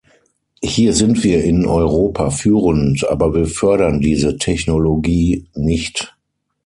Hier 0.63 0.93
sind 0.95 1.23
wir 1.23 1.43
in 1.43 1.67
Europa 1.67 2.31
führend, 2.31 3.07
aber 3.07 3.35
wir 3.35 3.45
fördern 3.45 4.01
diese 4.01 4.37
Technologie 4.39 5.45
nicht. 5.53 6.15